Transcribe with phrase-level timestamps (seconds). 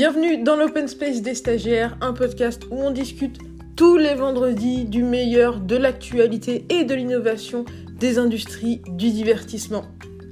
[0.00, 3.40] Bienvenue dans l'Open Space des stagiaires, un podcast où on discute
[3.76, 7.64] tous les vendredis du meilleur de l'actualité et de l'innovation
[7.98, 9.86] des industries du divertissement.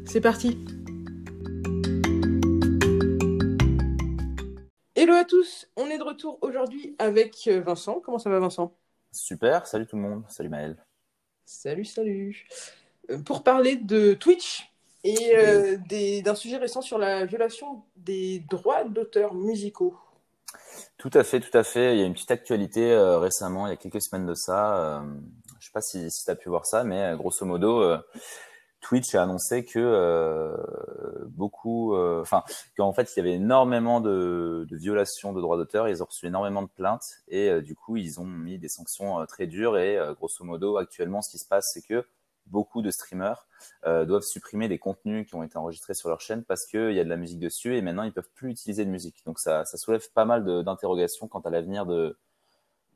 [0.04, 0.64] C'est parti
[4.94, 7.98] Hello à tous, on est de retour aujourd'hui avec euh, Vincent.
[7.98, 8.72] Comment ça va Vincent?
[9.10, 10.76] Super, salut tout le monde, salut Maël.
[11.44, 12.46] Salut, salut.
[13.10, 14.72] Euh, pour parler de Twitch
[15.06, 15.76] et euh,
[16.22, 19.96] d'un sujet récent sur la violation des droits d'auteur musicaux.
[20.98, 21.94] Tout à fait, tout à fait.
[21.94, 24.76] Il y a une petite actualité euh, récemment, il y a quelques semaines de ça.
[24.76, 25.00] euh,
[25.60, 27.96] je sais pas si, si tu as pu voir ça, mais euh, grosso modo,
[28.80, 30.56] Twitch a annoncé que
[31.26, 32.42] beaucoup, enfin,
[32.76, 35.88] qu'en fait, il y avait énormément de, de violations de droits d'auteur.
[35.88, 39.48] Ils ont reçu énormément de plaintes et du coup, ils ont mis des sanctions très
[39.48, 39.76] dures.
[39.76, 42.06] Et grosso modo, actuellement, ce qui se passe, c'est que
[42.46, 43.46] beaucoup de streamers
[43.84, 47.00] euh, doivent supprimer des contenus qui ont été enregistrés sur leur chaîne parce qu'il y
[47.00, 49.22] a de la musique dessus et maintenant ils peuvent plus utiliser de musique.
[49.26, 52.16] Donc ça, ça soulève pas mal d'interrogations quant à l'avenir de,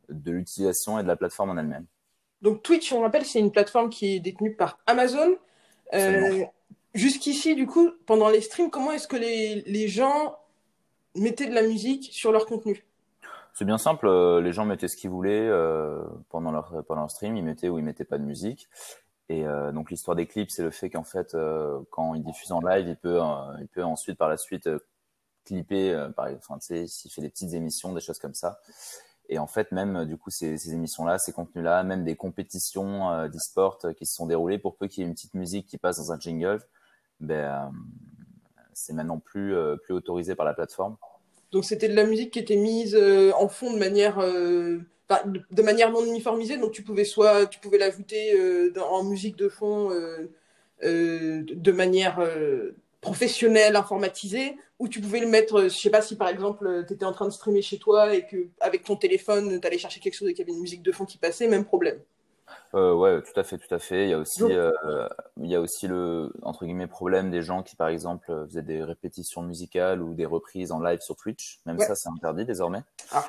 [0.08, 1.86] de l'utilisation et de la plateforme en elle-même.
[2.42, 5.36] Donc Twitch, on rappelle, c'est une plateforme qui est détenue par Amazon.
[5.94, 6.44] Euh.
[6.92, 10.36] Jusqu'ici, du coup, pendant les streams, comment est-ce que les, les gens
[11.14, 12.84] mettaient de la musique sur leur contenu?
[13.54, 15.50] C'est bien simple, euh, les gens mettaient ce qu'ils voulaient
[16.30, 18.68] pendant, leur, pendant leur stream, ils mettaient ou ils mettaient pas de musique.
[19.30, 22.50] Et euh, donc l'histoire des clips, c'est le fait qu'en fait, euh, quand il diffuse
[22.50, 24.68] en live, il peut, euh, il peut ensuite par la suite
[25.44, 28.60] clipper, par exemple, enfin, s'il fait des petites émissions, des choses comme ça.
[29.28, 33.78] Et en fait, même du coup, ces, ces émissions-là, ces contenus-là, même des compétitions d'e-sport
[33.96, 36.10] qui se sont déroulées, pour peu qu'il y ait une petite musique qui passe dans
[36.10, 36.60] un jingle,
[37.20, 37.72] ben,
[38.72, 40.96] c'est maintenant plus, plus autorisé par la plateforme.
[41.52, 44.18] Donc c'était de la musique qui était mise en fond de manière,
[45.24, 46.56] de, manière non uniformisée.
[46.56, 50.30] Donc tu pouvais soit, tu pouvais l'ajouter euh, dans- en musique de fond euh,
[50.84, 52.18] euh, de manière
[53.00, 57.04] professionnelle, informatisée, ou tu pouvais le mettre, je sais pas si par exemple tu étais
[57.04, 60.14] en train de streamer chez toi et que avec ton téléphone tu allais chercher quelque
[60.14, 61.98] chose et qu'il y avait une musique de fond qui passait, même problème.
[62.74, 64.04] Euh, ouais, tout à fait, tout à fait.
[64.04, 64.70] Il y a aussi, euh,
[65.40, 68.82] il y a aussi le entre guillemets problème des gens qui, par exemple, faisaient des
[68.84, 71.60] répétitions musicales ou des reprises en live sur Twitch.
[71.66, 71.86] Même Ouais.
[71.86, 72.82] ça, c'est interdit désormais.
[73.12, 73.24] Ah.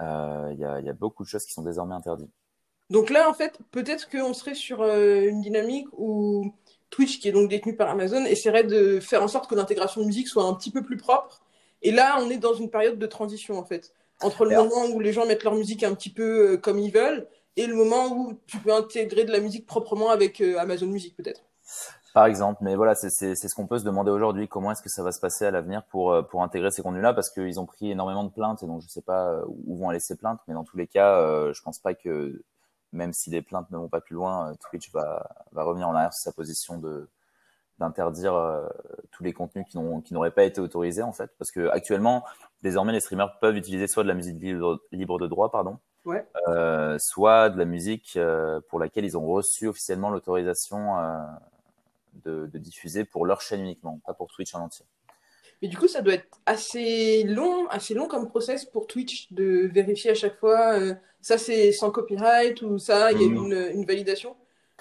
[0.00, 2.30] Euh, Il y a, il y a beaucoup de choses qui sont désormais interdites.
[2.90, 6.52] Donc là, en fait, peut-être qu'on serait sur euh, une dynamique où
[6.90, 10.06] Twitch, qui est donc détenu par Amazon, essaierait de faire en sorte que l'intégration de
[10.06, 11.42] musique soit un petit peu plus propre.
[11.82, 13.92] Et là, on est dans une période de transition, en fait,
[14.22, 16.78] entre le Alors- moment où les gens mettent leur musique un petit peu euh, comme
[16.78, 20.86] ils veulent et le moment où tu peux intégrer de la musique proprement avec Amazon
[20.86, 21.42] Music, peut-être.
[22.14, 24.48] Par exemple, mais voilà, c'est c'est- c'est ce qu'on peut se demander aujourd'hui.
[24.48, 27.12] Comment est-ce que ça va se passer à l'avenir pour, euh, pour intégrer ces contenus-là?
[27.14, 29.90] Parce qu'ils ont pris énormément de plaintes et donc je sais pas euh, où vont
[29.90, 32.42] aller ces plaintes, mais dans tous les cas, euh, je pense pas que
[32.92, 36.12] même si les plaintes ne vont pas plus loin, Twitch va, va revenir en arrière
[36.14, 37.08] sur sa position de
[37.78, 38.66] d'interdire euh,
[39.12, 42.24] tous les contenus qui n'ont qui n'auraient pas été autorisés en fait, parce que actuellement,
[42.62, 46.26] désormais, les streamers peuvent utiliser soit de la musique libre, libre de droit, pardon, Ouais.
[46.48, 48.18] euh, soit de la musique
[48.68, 51.18] pour laquelle ils ont reçu officiellement l'autorisation euh,
[52.24, 54.84] de, de diffuser pour leur chaîne uniquement, pas pour Twitch en entier.
[55.60, 59.68] Mais du coup, ça doit être assez long, assez long comme process pour Twitch de
[59.72, 63.70] vérifier à chaque fois, euh, ça c'est sans copyright ou ça, il y a une,
[63.74, 64.36] une validation.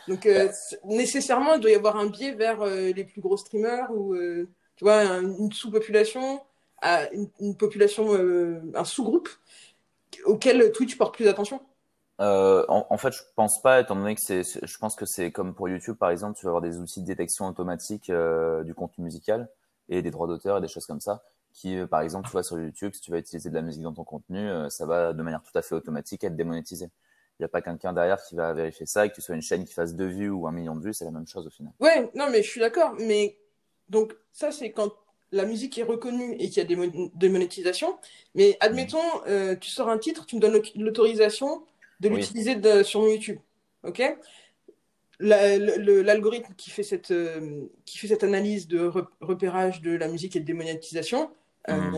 [0.08, 3.38] Donc euh, c- nécessairement, il doit y avoir un biais vers euh, les plus gros
[3.38, 4.16] streamers ou
[4.76, 6.42] tu vois un- une sous-population,
[6.84, 8.14] une, une population,
[8.76, 9.30] un sous-groupe
[10.26, 11.60] auquel Twitch porte plus attention.
[12.20, 15.32] Euh, en, en fait, je pense pas, étant donné que c'est, je pense que c'est
[15.32, 18.74] comme pour YouTube, par exemple, tu vas avoir des outils de détection automatique euh, du
[18.74, 19.50] contenu musical
[19.90, 21.24] et des droits d'auteur et des choses comme ça,
[21.54, 23.84] qui, euh, par exemple, tu vois sur YouTube, si tu vas utiliser de la musique
[23.84, 26.86] dans ton contenu, euh, ça va de manière tout à fait automatique être démonétisé.
[27.40, 29.44] Il n'y a pas quelqu'un derrière qui va vérifier ça, et que tu sois une
[29.44, 31.52] chaîne qui fasse deux vues ou un million de vues, c'est la même chose au
[31.52, 31.72] final.
[31.80, 33.38] Ouais, non mais je suis d'accord, mais
[33.90, 34.92] donc ça c'est quand
[35.32, 37.98] la musique est reconnue et qu'il y a des, des monétisations.
[38.34, 38.98] Mais admettons,
[39.28, 41.64] euh, tu sors un titre, tu me donnes l'au- l'autorisation
[42.00, 42.16] de Oui.
[42.18, 43.40] l'utiliser sur mon YouTube,
[43.84, 44.02] ok?
[45.20, 50.36] L'algorithme qui fait cette euh, qui fait cette analyse de re- repérage de la musique
[50.36, 51.32] et de démonétisation,
[51.70, 51.98] euh, Mhm.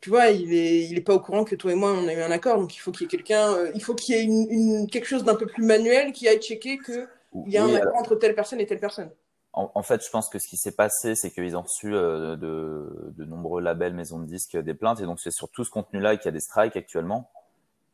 [0.00, 2.14] tu vois, il est il est pas au courant que toi et moi on a
[2.14, 4.18] eu un accord, donc il faut qu'il y ait quelqu'un, euh, il faut qu'il y
[4.18, 7.06] ait une, une- quelque chose d'un peu plus manuel qui aille checker que
[7.46, 9.10] il y a un accord entre telle personne et telle personne.
[9.52, 12.36] En, en fait, je pense que ce qui s'est passé, c'est qu'ils ont reçu euh,
[12.36, 15.70] de, de nombreux labels, maisons de disques, des plaintes, et donc c'est sur tout ce
[15.70, 17.30] contenu-là qu'il y a des strikes actuellement.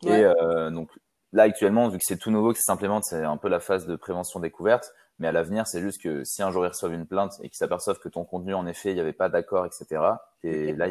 [0.05, 0.21] Ouais.
[0.21, 0.91] Et donc
[1.33, 3.87] là, actuellement, vu que c'est tout nouveau, que ça s'implémente, c'est un peu la phase
[3.87, 4.93] de prévention découverte.
[5.19, 7.59] Mais à l'avenir, c'est juste que si un jour ils reçoivent une plainte et qu'ils
[7.59, 10.03] s'aperçoivent que ton contenu, en effet, il n'y avait pas d'accord, etc.
[10.43, 10.89] Et là,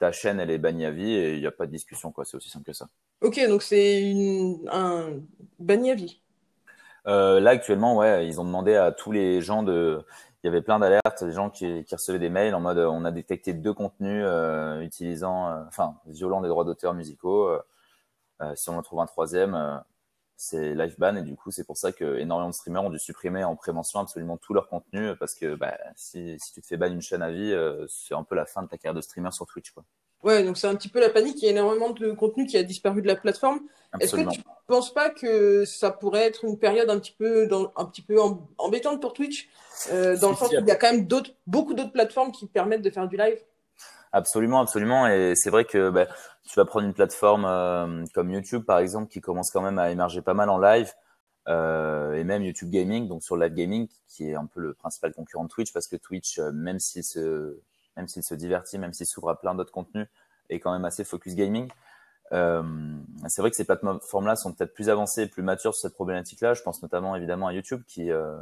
[0.00, 2.24] ta chaîne, elle est bannie à vie et il n'y a pas de discussion, quoi.
[2.24, 2.88] C'est aussi simple que ça.
[3.20, 5.10] Ok, donc c'est une, un
[5.60, 6.20] banni à vie.
[7.06, 10.02] Euh, là actuellement, ouais, ils ont demandé à tous les gens de,
[10.42, 13.04] il y avait plein d'alertes, des gens qui, qui, recevaient des mails en mode on
[13.04, 17.50] a détecté deux contenus euh, utilisant, euh, enfin, violant des droits d'auteur musicaux.
[18.40, 19.82] Euh, si on en trouve un troisième,
[20.36, 22.98] c'est live ban et du coup c'est pour ça que énormément de streamers ont dû
[22.98, 26.78] supprimer en prévention absolument tout leur contenu parce que bah, si, si tu te fais
[26.78, 27.54] ban une chaîne à vie,
[27.88, 29.84] c'est un peu la fin de ta carrière de streamer sur Twitch quoi.
[30.22, 31.40] Ouais, donc c'est un petit peu la panique.
[31.40, 33.60] Il y a énormément de contenu qui a disparu de la plateforme.
[33.98, 37.72] Est-ce que tu penses pas que ça pourrait être une période un petit peu, dans,
[37.76, 38.18] un petit peu
[38.58, 39.48] embêtante pour Twitch,
[39.90, 42.46] euh, dans le sens où il y a quand même d'autres, beaucoup d'autres plateformes qui
[42.46, 43.38] permettent de faire du live?
[44.12, 45.06] Absolument, absolument.
[45.08, 46.06] Et c'est vrai que bah,
[46.50, 49.90] tu vas prendre une plateforme euh, comme YouTube, par exemple, qui commence quand même à
[49.90, 50.92] émerger pas mal en live.
[51.48, 55.14] Euh, et même YouTube Gaming, donc sur Live Gaming, qui est un peu le principal
[55.14, 57.58] concurrent de Twitch, parce que Twitch, euh, même s'il se
[57.96, 60.06] même s'il se divertit, même s'il s'ouvre à plein d'autres contenus,
[60.48, 61.70] est quand même assez focus gaming.
[62.32, 62.62] Euh,
[63.28, 66.54] c'est vrai que ces plateformes-là sont peut-être plus avancées plus matures sur cette problématique-là.
[66.54, 68.40] Je pense notamment évidemment à YouTube qui, euh,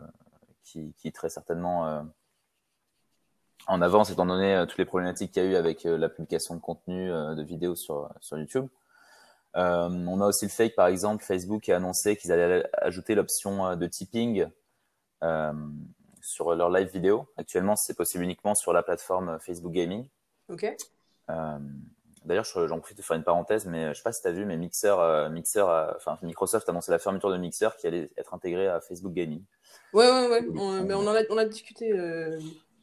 [0.64, 2.02] qui, qui, très certainement euh,
[3.68, 6.08] en avance étant donné euh, toutes les problématiques qu'il y a eu avec euh, la
[6.08, 8.66] publication de contenu de vidéos sur, sur YouTube.
[9.54, 13.86] on a aussi le fake, par exemple, Facebook a annoncé qu'ils allaient ajouter l'option de
[13.86, 14.46] tipping
[16.20, 17.28] sur leur live vidéo.
[17.36, 20.08] Actuellement, c'est possible uniquement sur la plateforme Facebook Gaming.
[20.48, 20.66] Ok.
[21.30, 21.58] Euh,
[22.24, 24.44] D'ailleurs, j'en profite de faire une parenthèse, mais je sais pas si tu as vu,
[24.44, 25.64] mais Mixer, euh, Mixer
[25.96, 29.42] enfin, Microsoft a annoncé la fermeture de Mixer qui allait être intégrée à Facebook Gaming.
[29.94, 30.46] Ouais, ouais, ouais.
[30.54, 32.38] On, mais on en a, on a discuté, euh,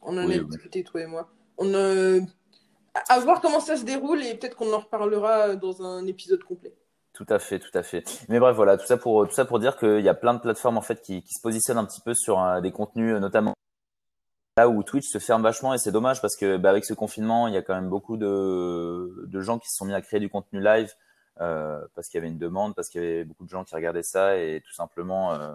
[0.06, 1.28] on en a discuté, toi et moi.
[1.58, 1.74] On,
[3.08, 6.74] à voir comment ça se déroule et peut-être qu'on en reparlera dans un épisode complet.
[7.12, 8.04] Tout à fait, tout à fait.
[8.28, 10.40] Mais bref, voilà, tout ça pour tout ça pour dire qu'il y a plein de
[10.40, 13.20] plateformes en fait qui, qui se positionnent un petit peu sur euh, des contenus, euh,
[13.20, 13.54] notamment
[14.58, 17.46] là où Twitch se ferme vachement et c'est dommage parce que bah, avec ce confinement,
[17.46, 20.20] il y a quand même beaucoup de, de gens qui se sont mis à créer
[20.20, 20.92] du contenu live
[21.40, 23.74] euh, parce qu'il y avait une demande, parce qu'il y avait beaucoup de gens qui
[23.74, 25.54] regardaient ça et tout simplement euh,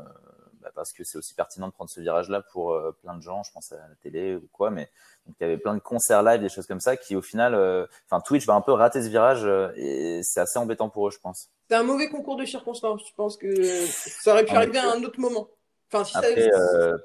[0.61, 3.43] bah, parce que c'est aussi pertinent de prendre ce virage-là pour euh, plein de gens,
[3.43, 4.89] je pense à la télé ou quoi, mais
[5.25, 7.55] donc il y avait plein de concerts live, des choses comme ça, qui au final,
[7.55, 11.07] euh, enfin Twitch va un peu rater ce virage euh, et c'est assez embêtant pour
[11.07, 11.49] eux, je pense.
[11.69, 13.01] C'est un mauvais concours de circonstances.
[13.07, 13.51] Je pense que
[13.85, 15.47] ça aurait pu arriver à un autre moment.
[15.93, 16.49] Enfin, si après,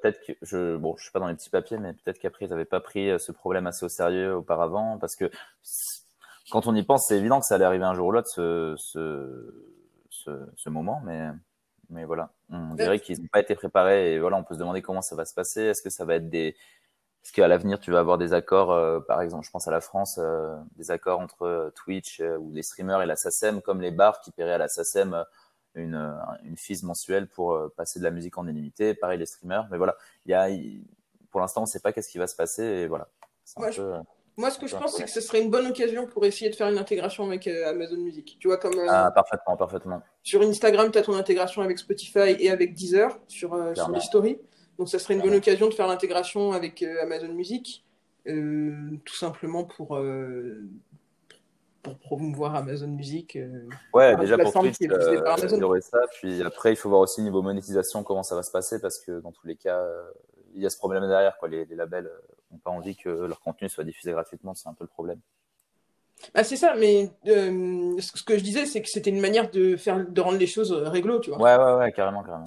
[0.00, 2.50] peut-être que je, bon, je suis pas dans les petits papiers, mais peut-être qu'après ils
[2.50, 5.28] n'avaient pas pris ce problème assez au sérieux auparavant, parce que
[6.50, 8.74] quand on y pense, c'est évident que ça allait arriver un jour ou l'autre ce,
[8.78, 9.74] ce,
[10.10, 11.30] ce, ce moment, mais
[11.90, 14.82] mais voilà, on dirait qu'ils n'ont pas été préparés et voilà, on peut se demander
[14.82, 15.62] comment ça va se passer.
[15.62, 16.56] Est-ce que ça va être des,
[17.26, 19.80] est-ce qu'à l'avenir tu vas avoir des accords, euh, par exemple, je pense à la
[19.80, 23.90] France, euh, des accords entre euh, Twitch ou les streamers et la SACEM, comme les
[23.90, 25.24] bars qui paieraient à la SACEM
[25.74, 25.96] une,
[26.44, 28.94] une fise mensuelle pour passer de la musique en illimité.
[28.94, 30.48] Pareil les streamers, mais voilà, il y a,
[31.30, 33.08] pour l'instant, on ne sait pas qu'est-ce qui va se passer et voilà.
[33.56, 33.70] Moi,
[34.50, 36.68] ce que je pense, c'est que ce serait une bonne occasion pour essayer de faire
[36.68, 38.36] une intégration avec euh, Amazon Music.
[38.38, 38.78] Tu vois, comme.
[38.78, 40.02] Euh, ah, parfaitement, parfaitement.
[40.22, 44.00] Sur Instagram, tu as ton intégration avec Spotify et avec Deezer sur, euh, sur les
[44.00, 44.38] stories.
[44.78, 47.82] Donc, ça serait une bonne occasion de faire l'intégration avec Amazon Music.
[48.26, 49.98] tout simplement pour,
[51.82, 53.38] pour promouvoir Amazon Music.
[53.94, 55.98] ouais, déjà pour Twitch, il y aurait ça.
[56.20, 59.20] Puis après, il faut voir aussi niveau monétisation comment ça va se passer parce que
[59.20, 59.82] dans tous les cas,
[60.54, 61.38] il y a ce problème derrière.
[61.38, 61.48] Quoi.
[61.48, 62.10] Les, les labels
[62.56, 65.20] n'ont pas envie que leur contenu soit diffusé gratuitement, c'est un peu le problème.
[66.34, 69.76] Bah, c'est ça, mais euh, ce que je disais, c'est que c'était une manière de
[69.76, 71.40] faire, de rendre les choses euh, réglo, tu vois.
[71.40, 72.44] Ouais, ouais, ouais, carrément, carrément.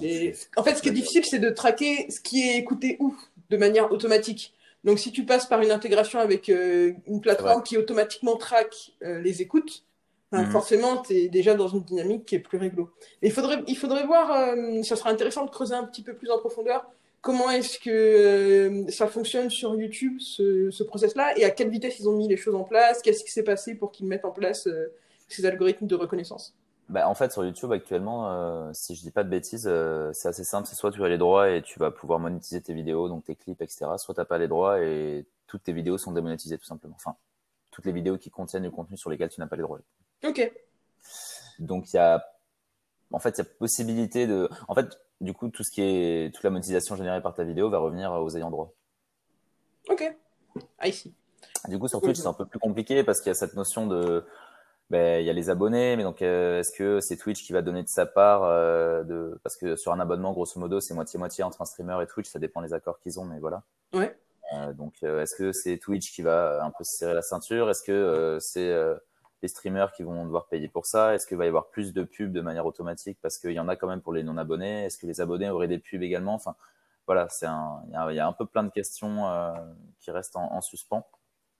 [0.56, 3.16] en fait, ce qui est difficile, c'est de traquer ce qui est écouté où,
[3.48, 4.52] de manière automatique.
[4.84, 9.42] Donc, si tu passes par une intégration avec euh, une plateforme qui automatiquement traque les
[9.42, 9.84] écoutes,
[10.32, 10.50] ben, mhm.
[10.50, 12.90] forcément, tu es déjà dans une dynamique qui est plus réglo.
[13.22, 16.38] il faudrait, il faudrait voir, ça serait intéressant de creuser un petit peu plus en
[16.38, 16.86] profondeur
[17.20, 22.00] comment est-ce que euh, ça fonctionne sur YouTube, ce, ce process-là, et à quelle vitesse
[22.00, 24.30] ils ont mis les choses en place, qu'est-ce qui s'est passé pour qu'ils mettent en
[24.30, 24.92] place euh,
[25.28, 26.54] ces algorithmes de reconnaissance?
[26.88, 29.70] Bah, en fait, sur YouTube actuellement, euh, si je dis pas de bêtises,
[30.12, 30.66] c'est assez simple.
[30.66, 33.36] C'est soit tu as les droits et tu vas pouvoir monétiser tes vidéos, donc tes
[33.36, 33.86] clips, etc.
[33.96, 36.96] Soit tu n'as pas les droits et toutes tes vidéos sont démonétisées tout simplement.
[36.96, 37.14] Enfin,
[37.70, 39.78] toutes les vidéos qui contiennent du contenu sur lesquels tu n'as pas les droits.
[40.24, 40.52] Ok.
[41.60, 42.24] Donc il y a,
[43.12, 46.34] en fait, il y a possibilité de, en fait, du coup, tout ce qui est,
[46.34, 48.72] toute la monétisation générée par ta vidéo va revenir aux ayants droit.
[49.88, 50.16] Ok.
[50.78, 51.14] Ah, ici.
[51.68, 53.86] Du coup, sur Twitch, c'est un peu plus compliqué parce qu'il y a cette notion
[53.86, 54.24] de,
[54.90, 57.62] ben, il y a les abonnés, mais donc, euh, est-ce que c'est Twitch qui va
[57.62, 61.44] donner de sa part, euh, de, parce que sur un abonnement, grosso modo, c'est moitié-moitié
[61.44, 63.62] entre un streamer et Twitch, ça dépend des accords qu'ils ont, mais voilà.
[63.92, 64.16] Ouais.
[64.54, 67.70] Euh, donc, est-ce que c'est Twitch qui va un peu se serrer la ceinture?
[67.70, 68.74] Est-ce que c'est,
[69.42, 71.14] les streamers qui vont devoir payer pour ça.
[71.14, 73.68] Est-ce qu'il va y avoir plus de pubs de manière automatique parce qu'il y en
[73.68, 74.84] a quand même pour les non-abonnés?
[74.84, 76.34] Est-ce que les abonnés auraient des pubs également?
[76.34, 76.54] Enfin,
[77.06, 77.28] voilà,
[78.10, 79.52] il y, a un peu plein de questions euh,
[80.00, 81.06] qui restent en, suspens.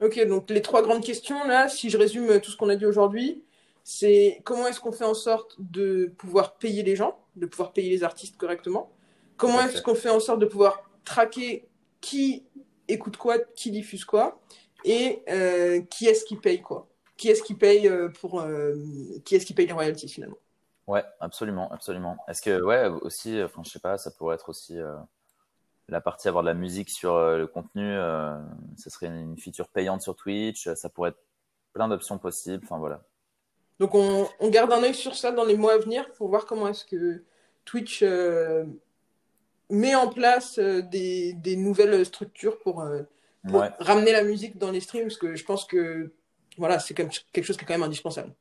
[0.01, 2.87] Ok, donc les trois grandes questions là, si je résume tout ce qu'on a dit
[2.87, 3.45] aujourd'hui,
[3.83, 7.91] c'est comment est-ce qu'on fait en sorte de pouvoir payer les gens, de pouvoir payer
[7.91, 8.93] les artistes correctement?
[9.37, 11.67] Comment est-ce qu'on fait en sorte de pouvoir traquer
[12.01, 12.45] qui
[12.89, 14.41] écoute quoi, qui diffuse quoi,
[14.85, 15.23] et
[15.91, 16.90] qui est-ce qui paye quoi?
[17.21, 18.43] Qui est-ce qui paye pour
[19.27, 20.39] qui est-ce qui paye les royalties finalement?
[20.87, 22.17] Ouais, absolument, absolument.
[22.29, 24.79] Est-ce que ouais aussi, enfin je sais pas, ça pourrait être aussi
[25.89, 27.95] la partie avoir de la musique sur le contenu,
[28.79, 31.23] ce serait une, feature payante sur Twitch, ça pourrait être
[31.75, 32.65] plein d'options possibles.
[32.65, 33.03] Enfin voilà.
[33.81, 36.69] Donc on, garde un œil sur ça dans les mois à venir pour voir comment
[36.69, 37.25] est-ce que
[37.65, 38.65] Twitch euh,
[39.71, 43.03] met en place euh, des, nouvelles structures pour, euh,
[43.79, 46.13] ramener la musique dans les streams, parce que je pense que
[46.59, 48.33] voilà, c'est quelque chose qui est quand même indispensable.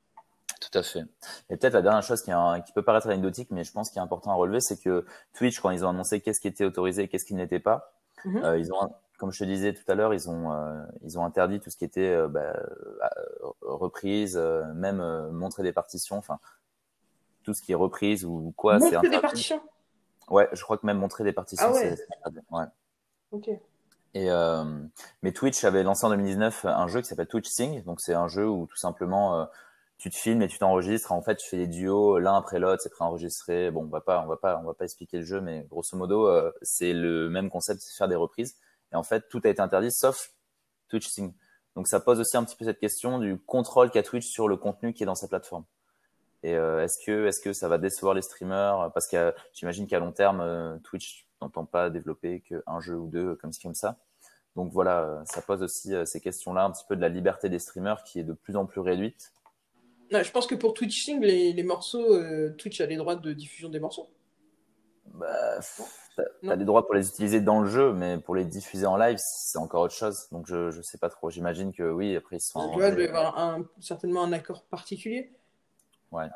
[0.59, 1.03] Tout à fait.
[1.49, 2.31] Et peut-être la dernière chose qui,
[2.65, 5.59] qui, peut paraître anecdotique, mais je pense qu'il est important à relever, c'est que Twitch,
[5.59, 7.93] quand ils ont annoncé qu'est-ce qui était autorisé et qu'est-ce qui n'était pas,
[8.25, 8.57] mhm.
[8.57, 11.59] ils ont comme je te disais tout à l'heure, ils ont euh, ils ont interdit
[11.59, 14.37] tout ce qui était euh, bah, euh, reprise,
[14.73, 16.39] même montrer des partitions, enfin
[17.43, 18.79] tout ce qui est reprise ou quoi.
[18.79, 19.61] Montrer des partitions?
[20.29, 21.95] Ouais, je crois que même montrer des partitions, ah ouais.
[22.51, 22.65] ouais.
[23.31, 23.49] Ok.
[24.15, 24.29] Et
[25.21, 28.27] mais Twitch avait lancé en 2019 un jeu qui s'appelle Twitch Sing, donc c'est un
[28.27, 29.47] jeu où tout simplement
[29.99, 31.11] tu te filmes et tu t'enregistres.
[31.11, 33.69] En fait, tu fais des duos l'un après l'autre, c'est préenregistré.
[33.69, 35.95] Bon, on va pas, on va pas, on va pas expliquer le jeu, mais grosso
[35.95, 36.27] modo,
[36.63, 38.55] c'est le même concept, c'est faire des reprises.
[38.91, 40.31] Et en fait, tout a été interdit sauf
[40.89, 41.33] Twitch Sing.
[41.75, 44.57] Donc ça pose aussi un petit peu cette question du contrôle qu'a Twitch sur le
[44.57, 45.63] contenu qui est dans sa plateforme.
[46.43, 48.91] Et euh, est-ce que est-ce que ça va décevoir les streamers?
[48.93, 53.35] Parce que j'imagine qu'à long terme, euh, Twitch n'entend pas développer qu'un jeu ou deux
[53.35, 53.97] comme ci comme ça.
[54.55, 57.59] Donc voilà, euh, ça pose aussi ces questions-là, un petit peu de la liberté des
[57.59, 59.31] streamers qui est de plus en plus réduite.
[60.11, 62.19] je pense que pour Twitch Sing, les, les morceaux,
[62.57, 64.09] Twitch a les droits de diffusion des morceaux.
[65.13, 65.59] Bah,
[66.43, 69.17] T'as des droits pour les utiliser dans le jeu, mais pour les diffuser en live,
[69.19, 70.27] c'est encore autre chose.
[70.31, 71.29] Donc je je sais pas trop.
[71.29, 72.71] J'imagine que oui, après ils sont.
[72.71, 75.31] Tu vois, il doit y avoir un, certainement un accord particulier.
[76.11, 76.27] Ouais.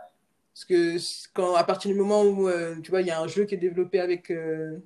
[0.53, 0.97] Parce que
[1.33, 3.55] quand à partir du moment où euh, tu vois il y a un jeu qui
[3.55, 4.79] est développé avec euh,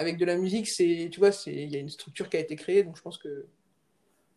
[0.00, 2.40] avec de la musique, c'est tu vois c'est il y a une structure qui a
[2.40, 3.46] été créée, donc je pense que.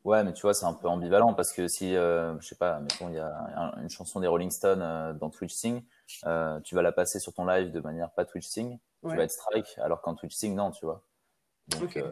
[0.03, 2.79] Ouais, mais tu vois, c'est un peu ambivalent parce que si, euh, je sais pas,
[2.82, 5.82] mettons, il y a une chanson des Rolling Stones dans Twitch Sing,
[6.63, 9.32] tu vas la passer sur ton live de manière pas Twitch Sing, tu vas être
[9.32, 11.01] strike, alors qu'en Twitch Sing, non, tu vois.
[11.67, 12.12] Donc, euh,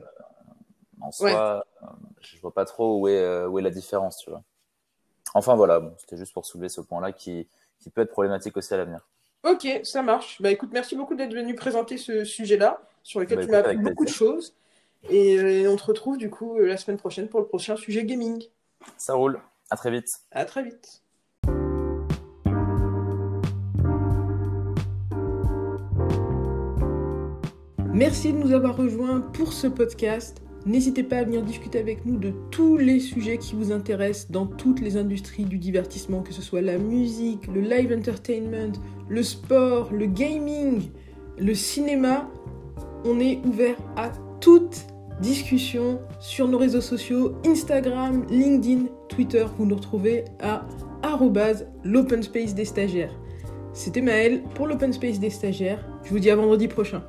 [1.01, 1.87] en soi, euh,
[2.21, 4.43] je vois pas trop où est, euh, où est la différence, tu vois.
[5.33, 7.47] Enfin, voilà, c'était juste pour soulever ce point-là qui,
[7.79, 9.07] qui peut être problématique aussi à l'avenir.
[9.43, 10.41] Ok, ça marche.
[10.41, 13.77] Bah écoute, merci beaucoup d'être venu présenter ce sujet-là, sur lequel bah, tu m'as appris
[13.77, 14.55] beaucoup de choses.
[15.09, 18.43] Et on te retrouve du coup la semaine prochaine pour le prochain sujet gaming.
[18.97, 19.39] Ça roule.
[19.69, 20.09] À très vite.
[20.31, 21.01] À très vite.
[27.93, 30.41] Merci de nous avoir rejoints pour ce podcast.
[30.65, 34.45] N'hésitez pas à venir discuter avec nous de tous les sujets qui vous intéressent dans
[34.45, 38.73] toutes les industries du divertissement, que ce soit la musique, le live entertainment,
[39.09, 40.89] le sport, le gaming,
[41.37, 42.29] le cinéma.
[43.05, 44.85] On est ouvert à toute
[45.21, 49.45] discussion sur nos réseaux sociaux, Instagram, LinkedIn, Twitter.
[49.57, 50.65] Vous nous retrouvez à
[51.83, 53.13] l'open space des stagiaires.
[53.73, 55.85] C'était Maël pour l'open space des stagiaires.
[56.03, 57.03] Je vous dis à vendredi prochain.